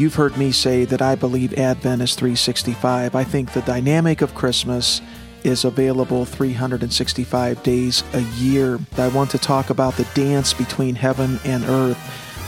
[0.00, 3.14] you've heard me say that I believe Advent is 365.
[3.14, 5.02] I think the dynamic of Christmas
[5.44, 8.78] is available 365 days a year.
[8.96, 11.98] I want to talk about the dance between heaven and earth.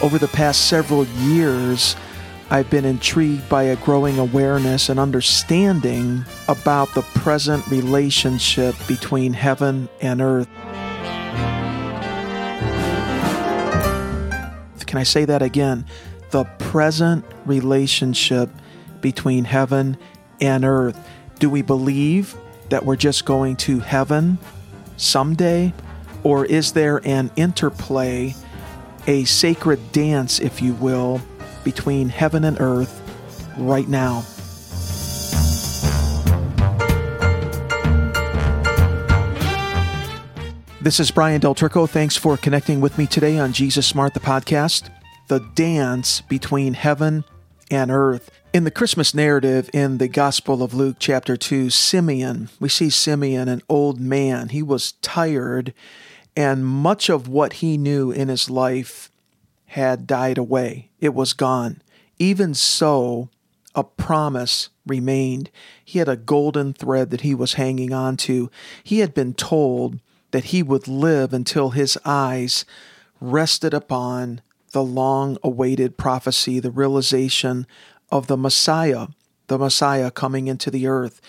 [0.02, 1.94] Over the past several years,
[2.48, 9.90] I've been intrigued by a growing awareness and understanding about the present relationship between heaven
[10.00, 10.48] and earth.
[14.86, 15.86] Can I say that again?
[16.32, 18.48] The present relationship
[19.02, 19.98] between heaven
[20.40, 20.98] and earth.
[21.38, 22.34] Do we believe
[22.70, 24.38] that we're just going to heaven
[24.96, 25.74] someday?
[26.22, 28.34] Or is there an interplay,
[29.06, 31.20] a sacred dance, if you will,
[31.64, 33.02] between heaven and earth
[33.58, 34.24] right now?
[40.80, 41.86] This is Brian Del Turco.
[41.86, 44.88] Thanks for connecting with me today on Jesus Smart, the podcast.
[45.28, 47.24] The dance between heaven
[47.70, 48.30] and earth.
[48.52, 53.48] In the Christmas narrative in the Gospel of Luke, chapter 2, Simeon, we see Simeon,
[53.48, 54.50] an old man.
[54.50, 55.72] He was tired,
[56.36, 59.10] and much of what he knew in his life
[59.66, 60.90] had died away.
[61.00, 61.80] It was gone.
[62.18, 63.30] Even so,
[63.74, 65.50] a promise remained.
[65.82, 68.50] He had a golden thread that he was hanging on to.
[68.84, 69.98] He had been told
[70.32, 72.66] that he would live until his eyes
[73.20, 74.42] rested upon
[74.72, 77.66] the long awaited prophecy, the realization
[78.10, 79.08] of the Messiah,
[79.46, 81.20] the Messiah coming into the earth.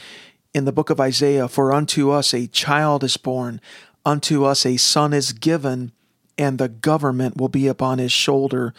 [0.54, 3.62] In the book of Isaiah, for unto us a child is born,
[4.06, 5.92] unto us a son is given,
[6.38, 8.74] and the government will be upon his shoulder,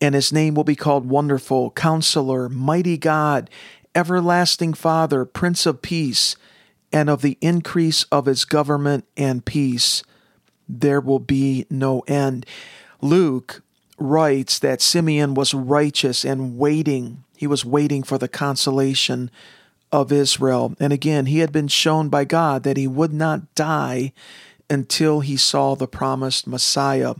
[0.00, 3.48] and his name will be called Wonderful, Counselor, Mighty God,
[3.94, 6.36] Everlasting Father, Prince of Peace,
[6.92, 10.02] and of the increase of his government and peace
[10.68, 12.46] there will be no end.
[13.00, 13.62] Luke
[13.98, 17.24] writes that Simeon was righteous and waiting.
[17.36, 19.30] He was waiting for the consolation
[19.92, 20.74] of Israel.
[20.80, 24.12] And again, he had been shown by God that he would not die
[24.68, 27.14] until he saw the promised Messiah.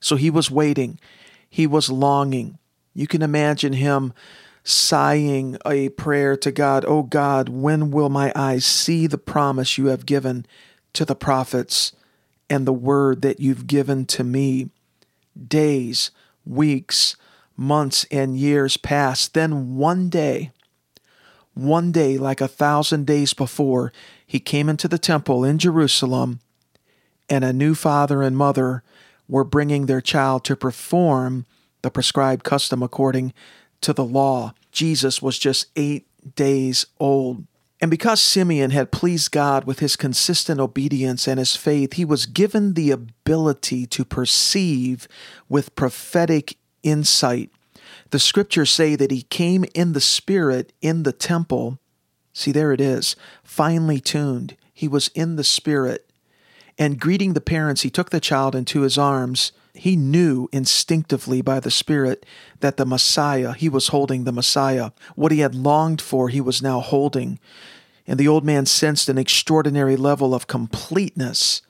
[0.00, 1.00] So he was waiting.
[1.48, 2.58] He was longing.
[2.94, 4.12] You can imagine him
[4.62, 9.86] sighing a prayer to God, Oh God, when will my eyes see the promise you
[9.86, 10.46] have given
[10.92, 11.92] to the prophets
[12.50, 14.68] and the word that you've given to me?
[15.46, 16.10] Days,
[16.44, 17.16] weeks,
[17.56, 19.34] months, and years passed.
[19.34, 20.50] Then one day,
[21.54, 23.92] one day, like a thousand days before,
[24.26, 26.40] he came into the temple in Jerusalem,
[27.28, 28.82] and a new father and mother
[29.26, 31.46] were bringing their child to perform
[31.82, 33.32] the prescribed custom according
[33.80, 34.54] to the law.
[34.72, 36.06] Jesus was just eight
[36.36, 37.44] days old.
[37.80, 42.26] And because Simeon had pleased God with his consistent obedience and his faith, he was
[42.26, 45.06] given the ability to perceive
[45.48, 47.50] with prophetic insight.
[48.10, 51.78] The scriptures say that he came in the spirit in the temple.
[52.32, 54.56] See, there it is, finely tuned.
[54.72, 56.10] He was in the spirit.
[56.78, 61.60] And greeting the parents, he took the child into his arms he knew instinctively by
[61.60, 62.26] the Spirit
[62.60, 64.90] that the Messiah, he was holding the Messiah.
[65.14, 67.38] What he had longed for, he was now holding.
[68.06, 71.62] And the old man sensed an extraordinary level of completeness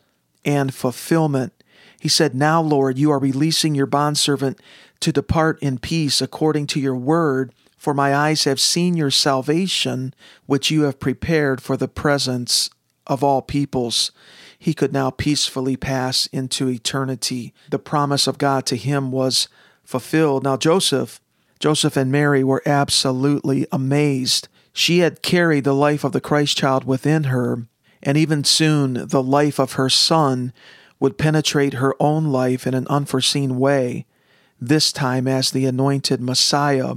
[0.45, 1.53] and fulfillment.
[2.01, 4.59] He said, Now, Lord, you are releasing your bondservant
[5.01, 10.15] to depart in peace according to your word, for my eyes have seen your salvation,
[10.47, 12.71] which you have prepared for the presence
[13.09, 14.13] of all peoples
[14.59, 17.55] he could now peacefully pass into eternity.
[17.71, 19.49] The promise of God to him was
[19.85, 20.43] fulfilled.
[20.43, 21.21] Now, Joseph,
[21.61, 24.49] Joseph and Mary were absolutely amazed.
[24.73, 27.67] She had carried the life of the Christ child within her,
[28.03, 30.53] and even soon the life of her son
[31.01, 34.07] would penetrate her own life in an unforeseen way,
[34.61, 36.97] this time as the anointed Messiah,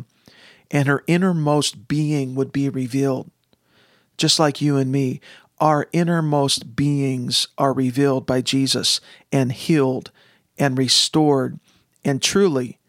[0.71, 3.29] and her innermost being would be revealed.
[4.17, 5.19] Just like you and me,
[5.61, 8.99] our innermost beings are revealed by Jesus
[9.31, 10.09] and healed
[10.57, 11.59] and restored.
[12.03, 12.79] And truly,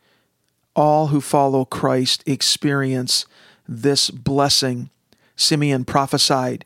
[0.75, 3.27] all who follow Christ experience
[3.69, 4.89] this blessing.
[5.37, 6.65] Simeon prophesied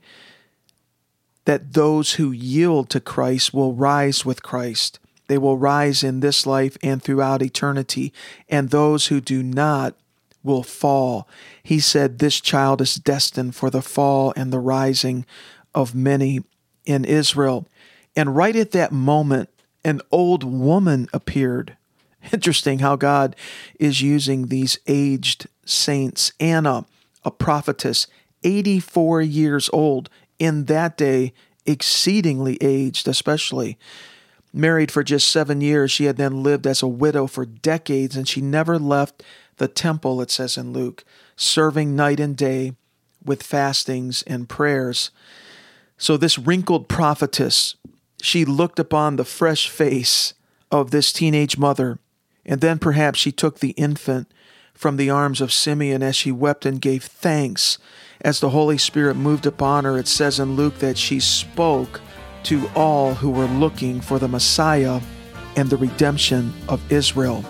[1.45, 5.01] that those who yield to Christ will rise with Christ.
[5.29, 8.13] They will rise in this life and throughout eternity.
[8.49, 9.95] And those who do not
[10.45, 11.29] will fall.
[11.63, 15.27] He said, This child is destined for the fall and the rising
[15.77, 16.43] of many
[16.85, 17.69] in Israel.
[18.17, 19.51] And right at that moment,
[19.85, 21.77] an old woman appeared.
[22.33, 23.37] Interesting how God
[23.79, 26.33] is using these aged saints.
[26.41, 26.87] Anna,
[27.25, 28.07] a prophetess,
[28.43, 30.09] 84 years old,
[30.39, 31.33] in that day,
[31.67, 33.79] exceedingly aged, especially.
[34.53, 38.27] Married for just seven years, she had then lived as a widow for decades, and
[38.27, 39.23] she never left
[39.59, 41.05] the temple, it says in Luke,
[41.37, 42.73] serving night and day
[43.25, 45.11] with fastings and prayers.
[45.99, 47.77] So, this wrinkled prophetess,
[48.21, 50.35] she looked upon the fresh face
[50.71, 51.99] of this teenage mother,
[52.45, 54.31] and then perhaps she took the infant
[54.75, 57.79] from the arms of Simeon as she wept and gave thanks.
[58.21, 62.01] As the Holy Spirit moved upon her, it says in Luke that she spoke
[62.45, 65.01] to all who were looking for the Messiah
[65.57, 67.45] and the redemption of Israel.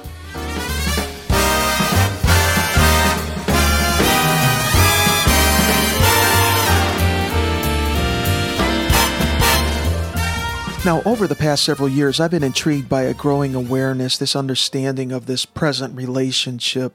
[10.87, 15.11] Now, over the past several years, I've been intrigued by a growing awareness, this understanding
[15.11, 16.95] of this present relationship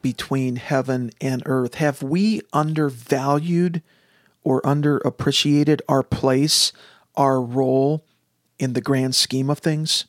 [0.00, 1.74] between heaven and earth.
[1.74, 3.82] Have we undervalued
[4.44, 6.72] or underappreciated our place,
[7.16, 8.04] our role
[8.56, 10.04] in the grand scheme of things?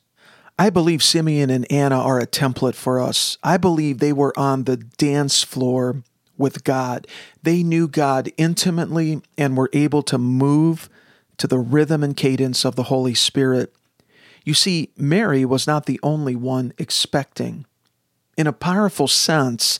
[0.59, 3.39] I believe Simeon and Anna are a template for us.
[3.41, 6.03] I believe they were on the dance floor
[6.37, 7.07] with God.
[7.41, 10.91] They knew God intimately and were able to move
[11.39, 13.73] to the rhythm and cadence of the Holy Spirit.
[14.45, 17.65] You see, Mary was not the only one expecting.
[18.37, 19.79] In a powerful sense,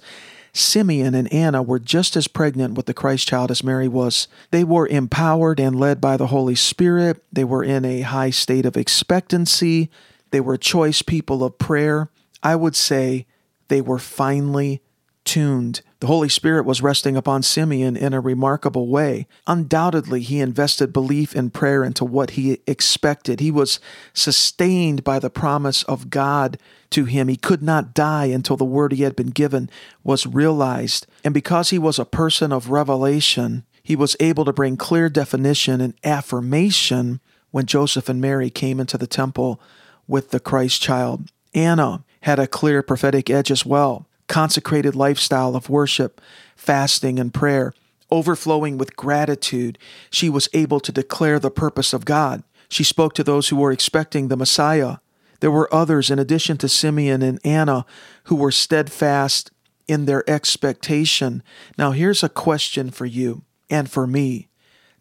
[0.53, 4.27] Simeon and Anna were just as pregnant with the Christ child as Mary was.
[4.51, 7.23] They were empowered and led by the Holy Spirit.
[7.31, 9.89] They were in a high state of expectancy.
[10.31, 12.09] They were choice people of prayer.
[12.43, 13.25] I would say
[13.67, 14.81] they were finely
[15.23, 15.81] tuned.
[15.99, 19.27] The Holy Spirit was resting upon Simeon in a remarkable way.
[19.47, 23.41] Undoubtedly, he invested belief in prayer into what he expected.
[23.41, 23.81] He was
[24.13, 26.57] sustained by the promise of God
[26.91, 27.27] to him.
[27.27, 29.69] He could not die until the word he had been given
[30.01, 31.05] was realized.
[31.25, 35.81] And because he was a person of revelation, he was able to bring clear definition
[35.81, 37.19] and affirmation
[37.51, 39.59] when Joseph and Mary came into the temple
[40.07, 41.29] with the Christ child.
[41.53, 46.21] Anna had a clear prophetic edge as well consecrated lifestyle of worship,
[46.55, 47.73] fasting, and prayer,
[48.09, 49.77] overflowing with gratitude,
[50.09, 52.43] she was able to declare the purpose of God.
[52.69, 54.97] She spoke to those who were expecting the Messiah.
[55.41, 57.85] There were others, in addition to Simeon and Anna,
[58.25, 59.51] who were steadfast
[59.87, 61.41] in their expectation.
[61.77, 64.49] Now, here's a question for you and for me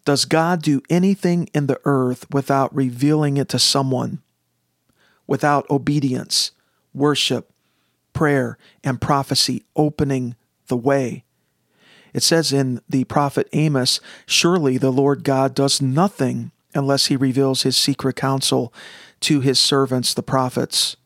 [0.05, 4.21] Does God do anything in the earth without revealing it to someone?
[5.27, 6.51] Without obedience,
[6.91, 7.53] worship,
[8.19, 10.35] prayer and prophecy opening
[10.67, 11.23] the way.
[12.13, 17.61] It says in the prophet Amos, Surely the Lord God does nothing unless he reveals
[17.61, 18.73] his secret counsel
[19.21, 20.97] to his servants, the prophets.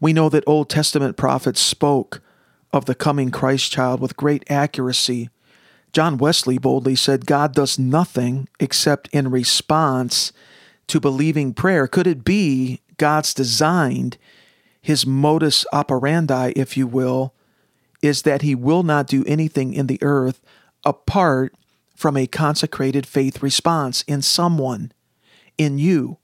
[0.00, 2.20] We know that Old Testament prophets spoke
[2.74, 5.30] of the coming Christ child with great accuracy.
[5.94, 10.34] John Wesley boldly said, God does nothing except in response
[10.88, 11.88] to believing prayer.
[11.88, 14.18] Could it be God's designed
[14.88, 17.34] his modus operandi, if you will,
[18.00, 20.40] is that he will not do anything in the earth
[20.82, 21.54] apart
[21.94, 24.90] from a consecrated faith response in someone,
[25.58, 26.16] in you,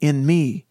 [0.00, 0.66] in me,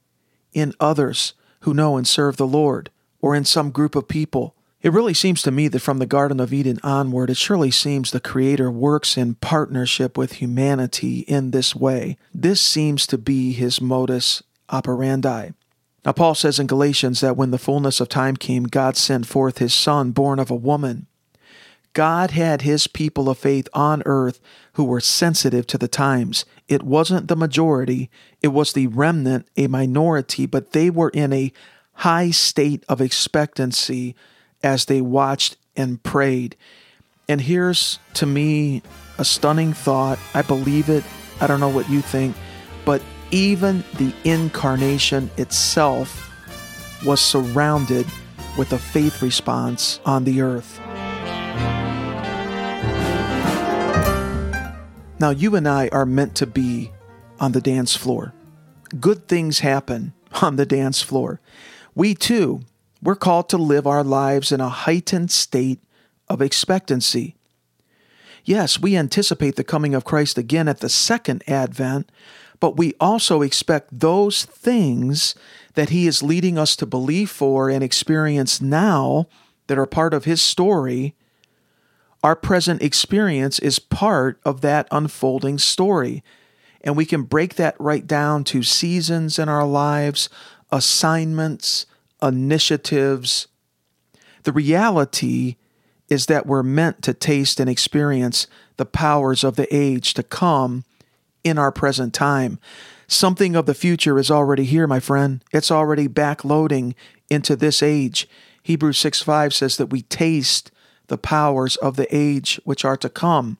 [0.54, 1.34] in others
[1.64, 2.90] who know and serve the Lord,
[3.20, 4.56] or in some group of people.
[4.82, 8.12] It really seems to me that from the Garden of Eden onward, it surely seems
[8.12, 12.16] the Creator works in partnership with humanity in this way.
[12.34, 15.50] This seems to be his modus operandi.
[16.06, 19.60] Now, Paul says in Galatians that when the fullness of time came, God sent forth
[19.60, 21.08] his Son, born of a woman.
[21.94, 24.40] God had his people of faith on earth
[24.74, 26.46] who were sensitive to the times.
[26.68, 28.10] It wasn't the majority,
[28.42, 31.52] it was the remnant, a minority, but they were in a
[31.96, 34.16] high state of expectancy
[34.64, 36.56] as they watched and prayed.
[37.28, 38.82] And here's to me
[39.18, 40.18] a stunning thought.
[40.34, 41.04] I believe it.
[41.40, 42.36] I don't know what you think,
[42.86, 46.30] but even the incarnation itself
[47.06, 48.06] was surrounded
[48.58, 50.80] with a faith response on the earth.
[55.20, 56.92] Now, you and I are meant to be
[57.40, 58.34] on the dance floor.
[59.00, 61.40] Good things happen on the dance floor.
[61.96, 62.62] We too,
[63.02, 65.80] we're called to live our lives in a heightened state
[66.28, 67.36] of expectancy.
[68.44, 72.12] Yes, we anticipate the coming of Christ again at the second advent,
[72.62, 75.36] but we also expect those things
[75.74, 79.28] that He is leading us to believe for and experience now
[79.68, 81.16] that are part of His story.
[82.24, 86.24] Our present experience is part of that unfolding story.
[86.82, 90.30] And we can break that right down to seasons in our lives,
[90.72, 91.88] assignments,
[92.22, 93.48] initiatives.
[94.44, 95.56] The reality
[96.10, 98.46] is that we're meant to taste and experience
[98.78, 100.84] the powers of the age to come
[101.44, 102.60] in our present time.
[103.08, 105.44] Something of the future is already here, my friend.
[105.52, 106.94] It's already backloading
[107.30, 108.28] into this age.
[108.64, 110.72] Hebrews 6 5 says that we taste
[111.08, 113.58] the powers of the age which are to come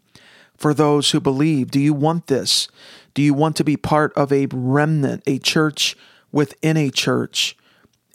[0.56, 1.72] for those who believe.
[1.72, 2.68] Do you want this?
[3.14, 5.98] Do you want to be part of a remnant, a church
[6.32, 7.58] within a church,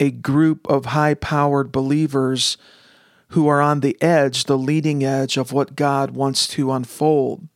[0.00, 2.56] a group of high powered believers
[3.30, 7.49] who are on the edge, the leading edge of what God wants to unfold?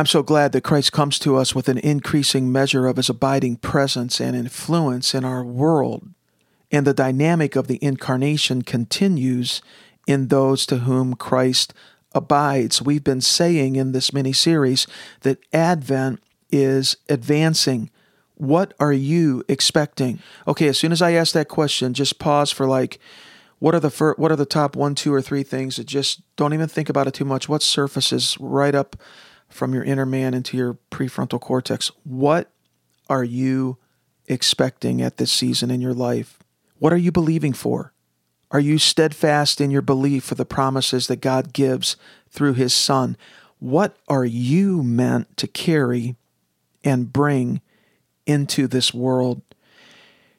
[0.00, 3.56] I'm so glad that Christ comes to us with an increasing measure of his abiding
[3.56, 6.08] presence and influence in our world.
[6.72, 9.60] And the dynamic of the incarnation continues
[10.06, 11.74] in those to whom Christ
[12.14, 12.80] abides.
[12.80, 14.86] We've been saying in this mini series
[15.20, 17.90] that Advent is advancing.
[18.36, 20.20] What are you expecting?
[20.48, 22.98] Okay, as soon as I ask that question, just pause for like,
[23.58, 26.22] what are the fir- what are the top one, two, or three things that just
[26.36, 27.50] don't even think about it too much?
[27.50, 28.96] What surfaces right up
[29.50, 31.90] from your inner man into your prefrontal cortex?
[32.04, 32.50] What
[33.08, 33.78] are you
[34.26, 36.38] expecting at this season in your life?
[36.78, 37.92] What are you believing for?
[38.52, 41.96] Are you steadfast in your belief for the promises that God gives
[42.30, 43.16] through His Son?
[43.58, 46.16] What are you meant to carry
[46.82, 47.60] and bring
[48.26, 49.42] into this world?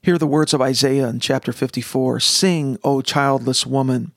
[0.02, 4.12] Hear the words of Isaiah in chapter 54 Sing, O childless woman,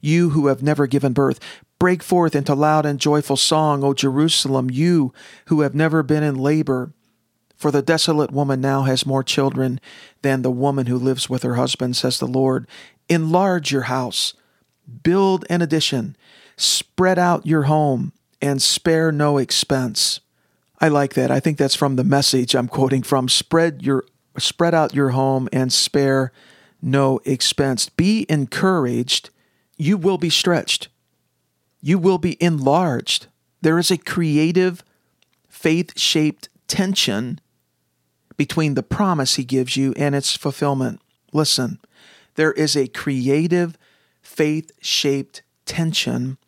[0.00, 1.38] you who have never given birth.
[1.78, 5.12] Break forth into loud and joyful song, O Jerusalem, you
[5.46, 6.92] who have never been in labor.
[7.56, 9.80] For the desolate woman now has more children
[10.22, 12.68] than the woman who lives with her husband, says the Lord.
[13.08, 14.34] Enlarge your house,
[15.02, 16.16] build an addition,
[16.56, 20.20] spread out your home, and spare no expense.
[20.80, 21.30] I like that.
[21.30, 23.28] I think that's from the message I'm quoting from.
[23.28, 24.04] Spread your
[24.36, 26.32] spread out your home and spare
[26.80, 27.88] no expense.
[27.88, 29.30] Be encouraged.
[29.76, 30.88] You will be stretched.
[31.80, 33.26] You will be enlarged.
[33.60, 34.82] There is a creative,
[35.48, 37.40] faith shaped tension
[38.36, 41.00] between the promise he gives you and its fulfillment.
[41.32, 41.78] Listen,
[42.36, 43.76] there is a creative,
[44.22, 46.38] faith shaped tension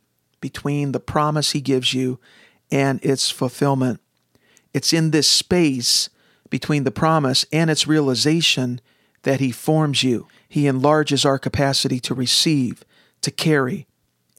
[0.40, 2.18] between the promise he gives you
[2.70, 4.00] and its fulfillment.
[4.72, 6.08] It's in this space
[6.48, 8.80] between the promise and its realization
[9.22, 10.28] that he forms you.
[10.48, 12.84] He enlarges our capacity to receive,
[13.22, 13.86] to carry,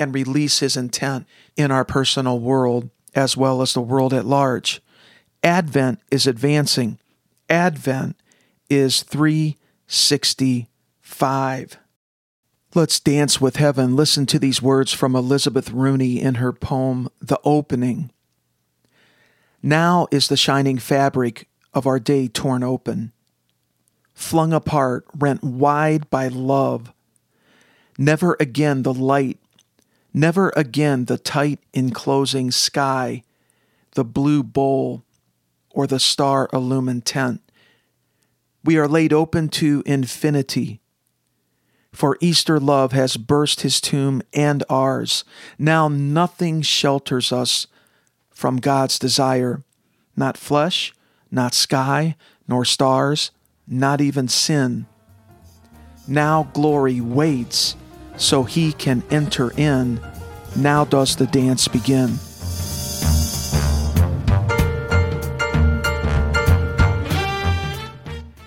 [0.01, 4.81] and release his intent in our personal world as well as the world at large.
[5.43, 6.98] Advent is advancing.
[7.50, 8.15] Advent
[8.70, 11.77] is 365.
[12.74, 13.96] Let's dance with heaven.
[13.96, 18.12] Listen to these words from Elizabeth Rooney in her poem, The Opening.
[19.62, 23.12] Now is the shining fabric of our day torn open,
[24.13, 26.93] flung apart, rent wide by love.
[27.98, 29.38] Never again the light,
[30.13, 33.24] never again the tight enclosing sky,
[33.96, 35.03] the blue bowl,
[35.70, 37.41] or the star illumined tent.
[38.63, 40.82] We are laid open to infinity
[41.91, 45.24] for Easter love has burst his tomb and ours.
[45.60, 47.68] Now nothing shelters us
[48.30, 49.62] from God's desire,
[50.15, 50.94] not flesh,
[51.30, 52.15] not sky,
[52.48, 53.32] nor stars,
[53.68, 54.86] not even sin.
[56.08, 57.75] Now glory waits
[58.22, 60.00] so he can enter in.
[60.56, 62.20] Now does the dance begin.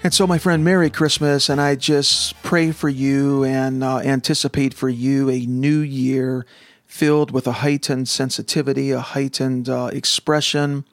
[0.05, 4.75] And so, my friend, Merry Christmas, and I just pray for you and uh, anticipate
[4.75, 6.45] for you a new year
[6.85, 10.85] filled with a heightened sensitivity, a heightened uh, expression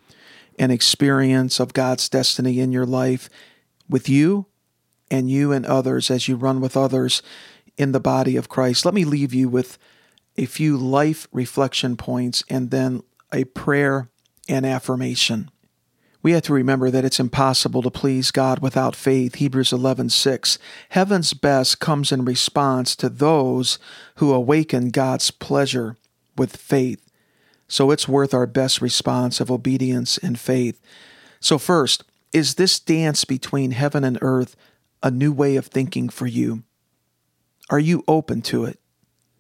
[0.57, 3.29] and experience of God's destiny in your life
[3.89, 4.45] with you
[5.11, 7.21] and you and others as you run with others
[7.81, 8.85] in the body of Christ.
[8.85, 9.77] Let me leave you with
[10.37, 14.09] a few life reflection points and then a prayer
[14.47, 15.51] and affirmation
[16.23, 19.35] we have to remember that it's impossible to please God without faith.
[19.35, 20.59] Hebrews 11:6.
[20.89, 23.79] Heaven's best comes in response to those
[24.15, 25.97] who awaken God's pleasure
[26.37, 27.01] with faith.
[27.67, 30.79] So it's worth our best response of obedience and faith.
[31.39, 34.55] So first, is this dance between heaven and earth
[35.01, 36.63] a new way of thinking for you?
[37.71, 38.79] Are you open to it?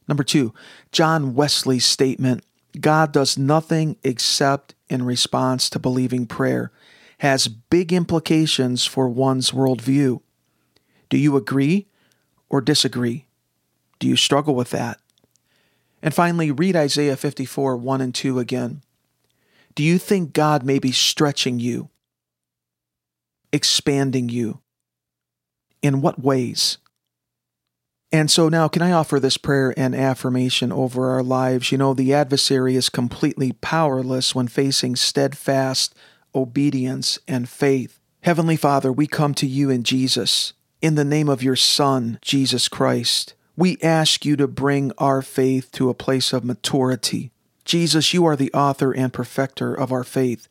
[0.07, 0.53] Number 2,
[0.91, 2.43] John Wesley's statement,
[2.79, 6.71] God does nothing except in response to believing prayer
[7.19, 10.21] has big implications for one's worldview.
[11.09, 11.87] Do you agree
[12.49, 13.27] or disagree?
[13.99, 14.99] Do you struggle with that?
[16.01, 18.81] And finally, read Isaiah 54 1 and 2 again.
[19.75, 21.89] Do you think God may be stretching you,
[23.53, 24.61] expanding you?
[25.83, 26.77] In what ways?
[28.11, 31.71] And so now, can I offer this prayer and affirmation over our lives?
[31.71, 35.95] You know, the adversary is completely powerless when facing steadfast
[36.35, 37.99] obedience and faith.
[38.23, 42.67] Heavenly Father, we come to you in Jesus, in the name of your Son, Jesus
[42.67, 43.33] Christ.
[43.55, 47.31] We ask you to bring our faith to a place of maturity.
[47.63, 50.47] Jesus, you are the author and perfecter of our faith.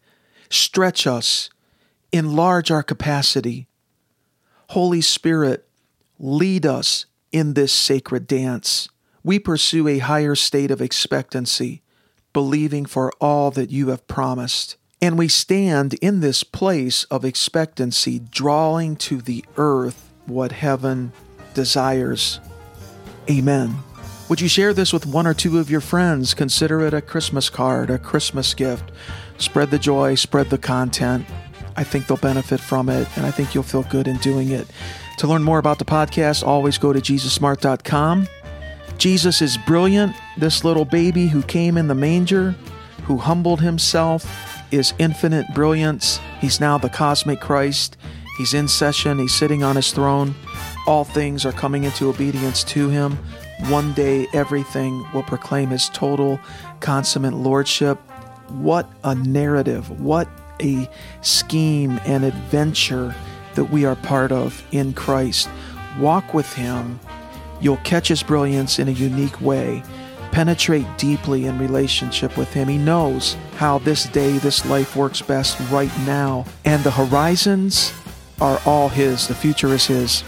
[0.49, 1.51] Stretch us,
[2.13, 3.67] enlarge our capacity.
[4.71, 5.69] Holy Spirit,
[6.19, 8.89] lead us in this sacred dance.
[9.23, 11.83] We pursue a higher state of expectancy,
[12.33, 14.77] believing for all that you have promised.
[15.03, 21.13] And we stand in this place of expectancy, drawing to the earth what heaven
[21.55, 22.41] desires.
[23.29, 23.77] Amen.
[24.29, 26.35] Would you share this with one or two of your friends?
[26.35, 28.93] Consider it a Christmas card, a Christmas gift.
[29.39, 31.27] Spread the joy, spread the content.
[31.77, 34.69] I think they'll benefit from it, and I think you'll feel good in doing it.
[35.21, 38.27] To learn more about the podcast, always go to JesusSmart.com.
[38.97, 40.17] Jesus is brilliant.
[40.39, 42.53] This little baby who came in the manger,
[43.05, 44.25] who humbled himself,
[44.71, 46.19] is infinite brilliance.
[46.41, 47.99] He's now the cosmic Christ.
[48.39, 50.35] He's in session, he's sitting on his throne.
[50.87, 53.19] All things are coming into obedience to him.
[53.69, 56.41] One day, everything will proclaim his total,
[56.81, 57.99] consummate lordship.
[58.49, 60.01] What a narrative!
[60.01, 60.31] What
[60.63, 60.89] a
[61.21, 63.15] scheme and adventure
[63.55, 65.49] that we are part of in Christ.
[65.99, 67.01] Walk with him.
[67.61, 69.83] You'll catch his brilliance in a unique way
[70.31, 72.69] penetrate deeply in relationship with Him.
[72.69, 76.45] He knows how this day, this life works best right now.
[76.65, 77.93] And the horizons
[78.41, 80.25] are all His, the future is His.